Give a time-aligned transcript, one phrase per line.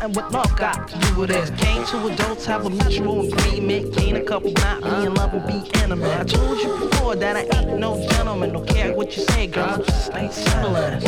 [0.00, 1.50] Front what love got to do with this.
[1.60, 3.94] Came to adults, have a mutual agreement.
[3.94, 6.20] Gain a couple, not me in love and be intimate.
[6.20, 8.52] I told you before that I ain't no gentleman.
[8.52, 11.02] Don't care what you say, girl, just ain't settling.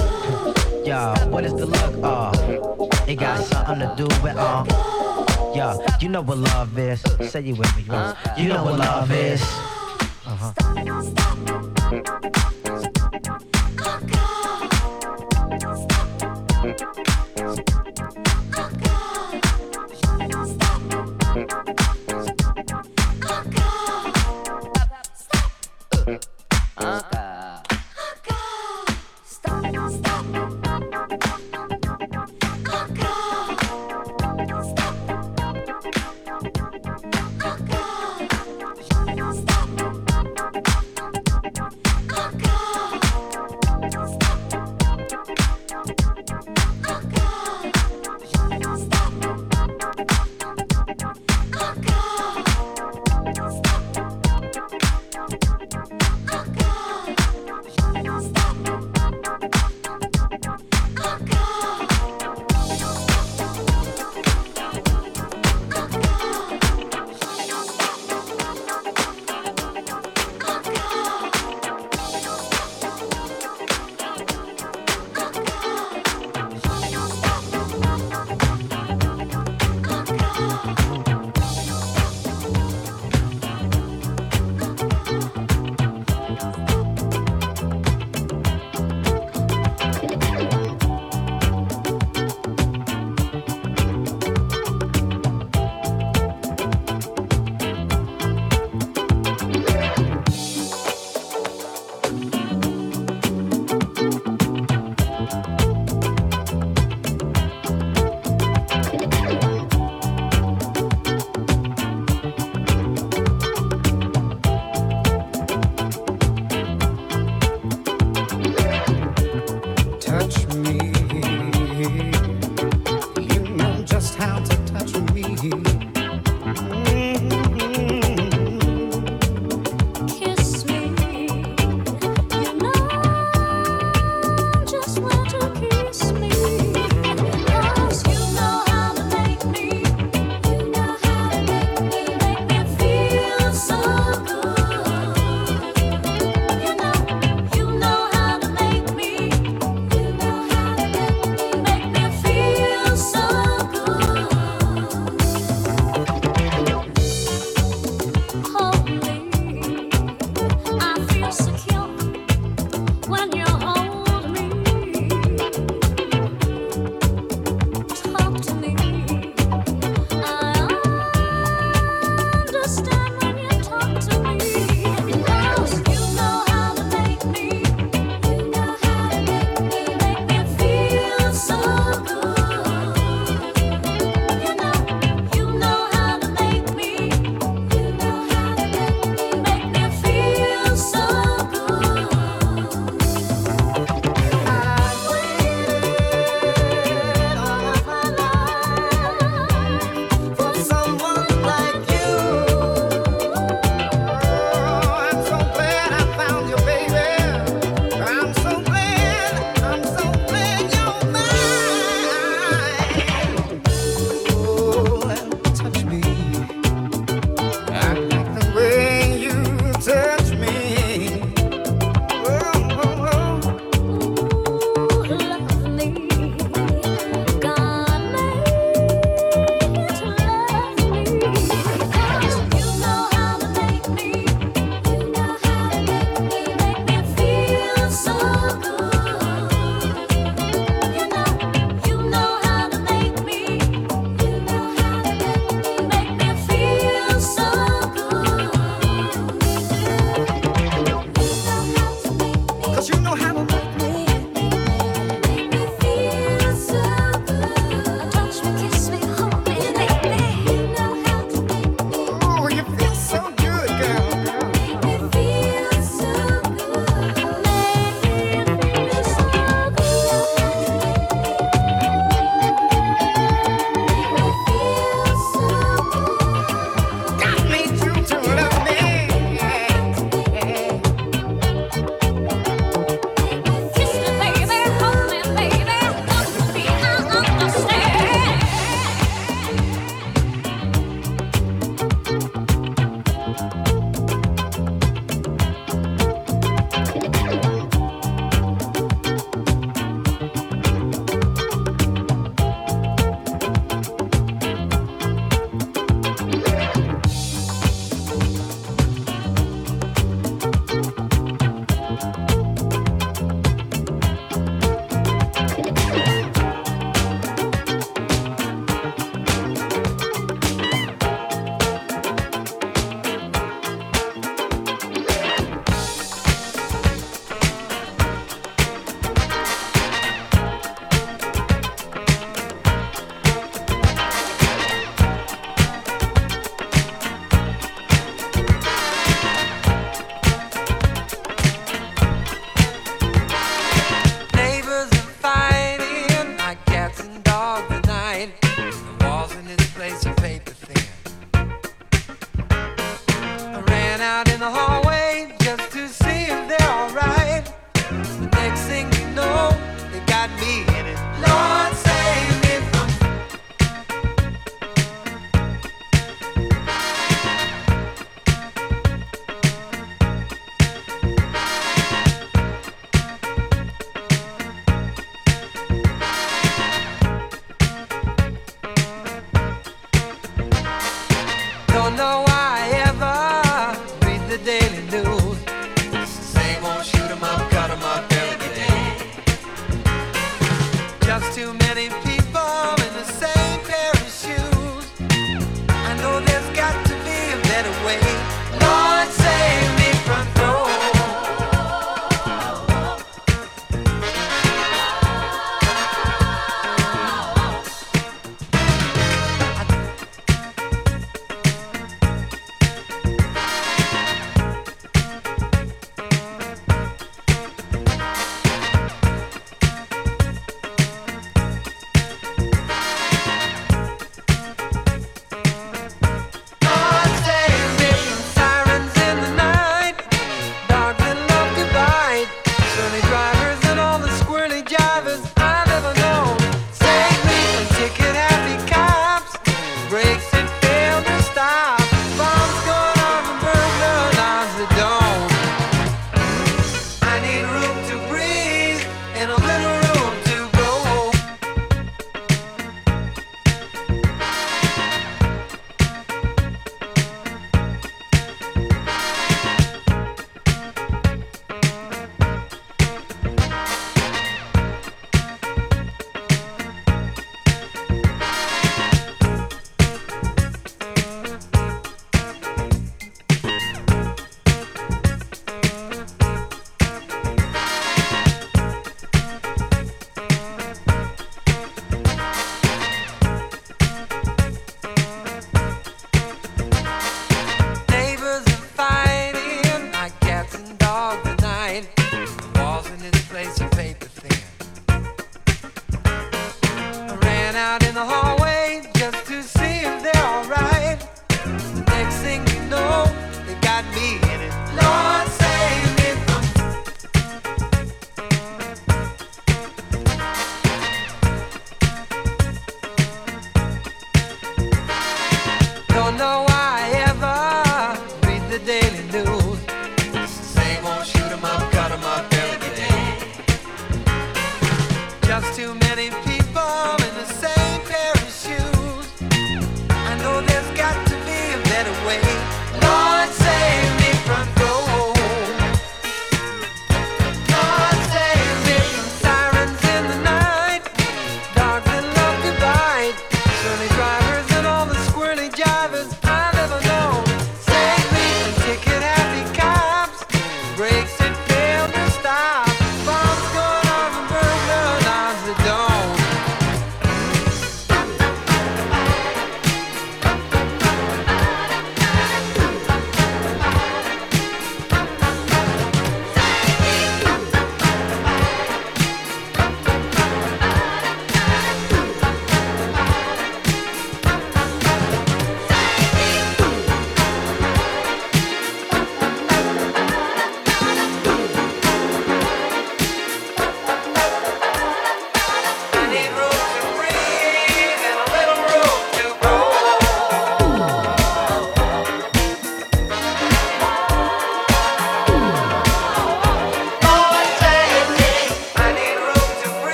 [0.85, 3.09] Yo, what is the look of?
[3.09, 4.67] It got something to do with all.
[4.71, 7.03] Uh, yo, you know what love is.
[7.31, 8.13] Say you with me, bro.
[8.37, 9.41] You know what love is.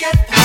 [0.00, 0.39] Just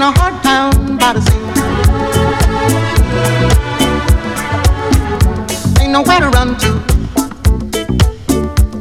[0.00, 1.44] In a hard town by the sea.
[5.82, 6.70] Ain't nowhere to run to.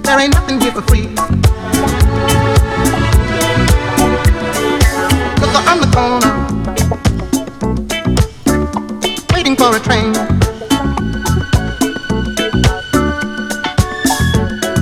[0.03, 1.07] There ain't nothing here for free.
[5.41, 6.31] Look around the corner,
[9.33, 10.13] waiting for a train.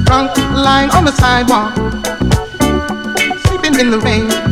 [0.05, 1.73] Drunk, lying on the sidewalk,
[3.47, 4.46] sleeping in the rain.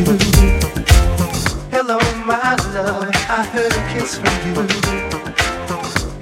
[0.00, 4.54] Hello, my love, I heard a kiss from you.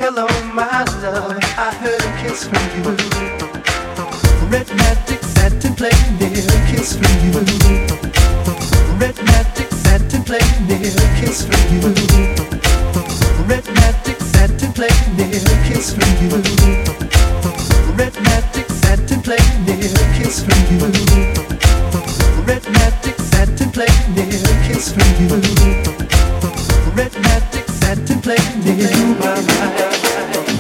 [0.01, 2.91] Hello, my love, I heard a kiss from you.
[4.51, 7.39] Red magic satin playing near a kiss from you.
[8.99, 11.95] Red magic satin playing near a kiss from you.
[13.47, 16.31] Red magic satin playing near a kiss from you.
[17.95, 20.83] Red magic satin playing near a kiss from you.
[22.45, 25.29] Red magic satin plate near a kiss from you.
[26.97, 30.58] Red magic satin plate near you, my mind.